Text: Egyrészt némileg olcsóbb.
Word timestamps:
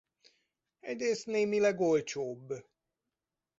Egyrészt 0.79 1.25
némileg 1.25 1.79
olcsóbb. 1.81 2.65